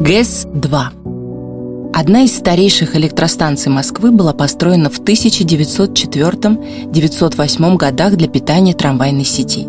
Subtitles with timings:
[0.00, 9.66] ГЭС-2 Одна из старейших электростанций Москвы была построена в 1904-908 годах для питания трамвайной сети.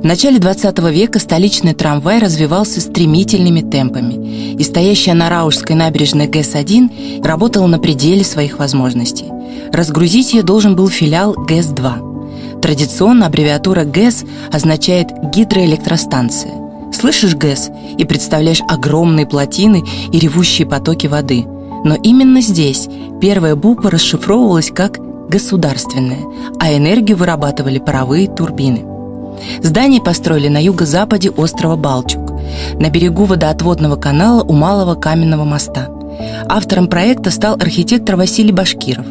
[0.00, 7.24] В начале 20 века столичный трамвай развивался стремительными темпами, и стоящая на Раушской набережной ГЭС-1
[7.24, 9.26] работала на пределе своих возможностей.
[9.72, 12.60] Разгрузить ее должен был филиал ГЭС-2.
[12.60, 16.61] Традиционно аббревиатура ГЭС означает «гидроэлектростанция».
[17.02, 21.44] Слышишь ГЭС и представляешь огромные плотины и ревущие потоки воды.
[21.84, 22.86] Но именно здесь
[23.20, 26.20] первая буква расшифровывалась как «государственная»,
[26.60, 28.84] а энергию вырабатывали паровые турбины.
[29.64, 32.30] Здание построили на юго-западе острова Балчук,
[32.78, 35.88] на берегу водоотводного канала у Малого каменного моста.
[36.48, 39.06] Автором проекта стал архитектор Василий Башкиров,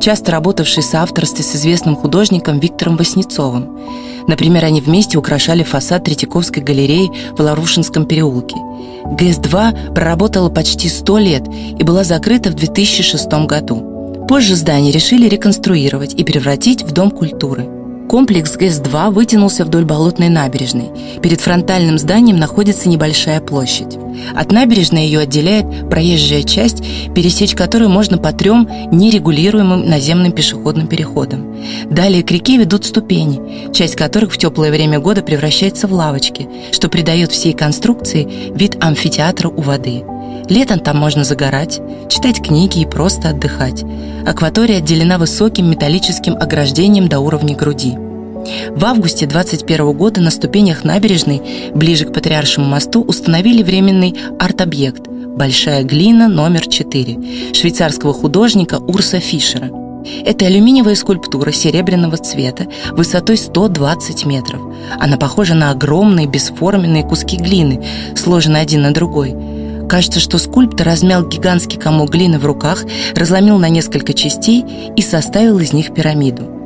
[0.00, 3.78] часто работавший в соавторстве с известным художником Виктором Васнецовым.
[4.26, 8.56] Например, они вместе украшали фасад Третьяковской галереи в Ларушинском переулке.
[9.04, 14.26] ГЭС-2 проработала почти 100 лет и была закрыта в 2006 году.
[14.28, 17.75] Позже здание решили реконструировать и превратить в Дом культуры.
[18.08, 20.90] Комплекс ГЭС-2 вытянулся вдоль Болотной набережной.
[21.22, 23.98] Перед фронтальным зданием находится небольшая площадь.
[24.34, 26.82] От набережной ее отделяет проезжая часть,
[27.14, 31.56] пересечь которую можно по трем нерегулируемым наземным пешеходным переходам.
[31.90, 36.88] Далее к реке ведут ступени, часть которых в теплое время года превращается в лавочки, что
[36.88, 40.04] придает всей конструкции вид амфитеатра у воды.
[40.48, 43.84] Летом там можно загорать, читать книги и просто отдыхать.
[44.24, 47.94] Акватория отделена высоким металлическим ограждением до уровня груди.
[48.70, 51.42] В августе 21 года на ступенях набережной,
[51.74, 59.70] ближе к Патриаршему мосту, установили временный арт-объект «Большая глина номер 4» швейцарского художника Урса Фишера.
[60.24, 64.60] Это алюминиевая скульптура серебряного цвета высотой 120 метров.
[65.00, 69.34] Она похожа на огромные бесформенные куски глины, сложенные один на другой–
[69.88, 72.84] Кажется, что скульптор размял гигантский комок глины в руках,
[73.14, 74.64] разломил на несколько частей
[74.96, 76.56] и составил из них пирамиду.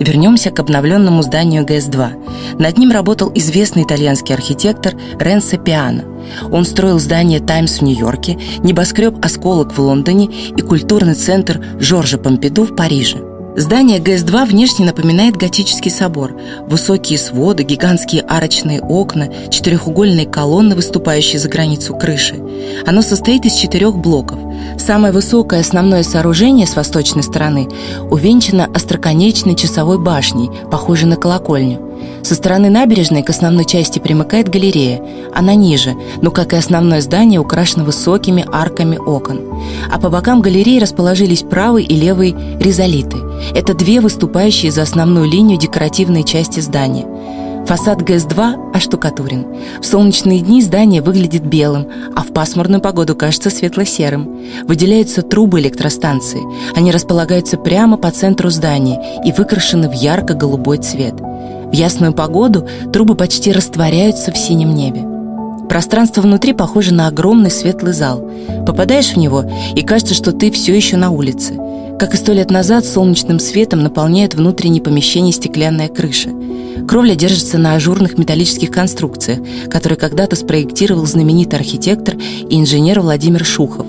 [0.00, 2.58] Вернемся к обновленному зданию ГС-2.
[2.58, 6.04] Над ним работал известный итальянский архитектор Ренцо Пиано.
[6.50, 12.64] Он строил здание «Таймс» в Нью-Йорке, небоскреб «Осколок» в Лондоне и культурный центр Жоржа Помпиду
[12.64, 13.33] в Париже.
[13.56, 16.36] Здание ГС-2 внешне напоминает готический собор.
[16.66, 22.42] Высокие своды, гигантские арочные окна, четырехугольные колонны, выступающие за границу крыши.
[22.84, 24.40] Оно состоит из четырех блоков.
[24.76, 27.68] Самое высокое основное сооружение с восточной стороны
[28.10, 31.83] увенчано остроконечной часовой башней, похожей на колокольню.
[32.24, 35.02] Со стороны набережной к основной части примыкает галерея.
[35.34, 39.42] Она ниже, но, как и основное здание, украшена высокими арками окон.
[39.92, 43.18] А по бокам галереи расположились правый и левый ризолиты.
[43.54, 47.04] Это две выступающие за основную линию декоративные части здания.
[47.66, 49.46] Фасад ГЭС-2 оштукатурен.
[49.82, 54.40] В солнечные дни здание выглядит белым, а в пасмурную погоду кажется светло-серым.
[54.66, 56.40] Выделяются трубы электростанции.
[56.74, 61.14] Они располагаются прямо по центру здания и выкрашены в ярко-голубой цвет.
[61.74, 65.04] В ясную погоду трубы почти растворяются в синем небе.
[65.68, 68.30] Пространство внутри похоже на огромный светлый зал.
[68.64, 71.58] Попадаешь в него, и кажется, что ты все еще на улице.
[71.98, 76.30] Как и сто лет назад, солнечным светом наполняет внутреннее помещение стеклянная крыша.
[76.86, 83.88] Кровля держится на ажурных металлических конструкциях, которые когда-то спроектировал знаменитый архитектор и инженер Владимир Шухов.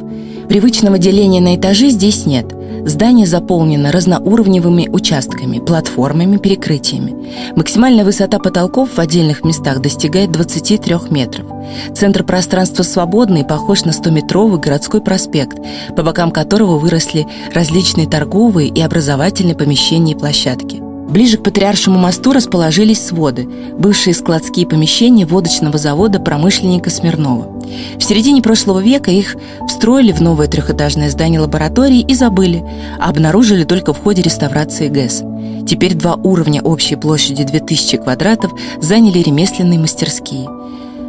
[0.50, 2.55] Привычного деления на этажи здесь нет.
[2.86, 7.16] Здание заполнено разноуровневыми участками, платформами, перекрытиями.
[7.56, 11.48] Максимальная высота потолков в отдельных местах достигает 23 метров.
[11.96, 15.58] Центр пространства свободный похож на 100-метровый городской проспект,
[15.96, 20.80] по бокам которого выросли различные торговые и образовательные помещения и площадки.
[21.10, 23.48] Ближе к Патриаршему мосту расположились своды,
[23.80, 27.55] бывшие складские помещения водочного завода промышленника Смирнова.
[27.98, 29.36] В середине прошлого века их
[29.68, 32.64] встроили в новое трехэтажное здание лаборатории и забыли,
[33.00, 35.24] а обнаружили только в ходе реставрации ГЭС.
[35.68, 40.48] Теперь два уровня общей площади 2000 квадратов заняли ремесленные мастерские.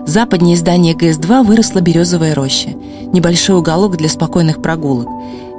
[0.06, 2.70] Западнее здания ГС-2 выросла березовая роща,
[3.12, 5.08] небольшой уголок для спокойных прогулок.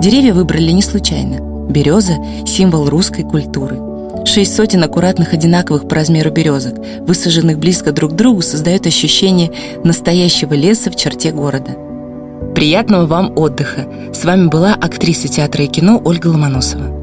[0.02, 1.40] Деревья выбрали не случайно.
[1.70, 2.16] Береза–
[2.46, 3.97] символ русской культуры.
[4.28, 9.54] Шесть сотен аккуратных одинаковых по размеру березок, высаженных близко друг к другу, создают ощущение
[9.86, 11.78] настоящего леса в черте города.
[12.54, 13.88] Приятного вам отдыха!
[14.14, 16.97] С вами была актриса театра и кино Ольга Ломоносова.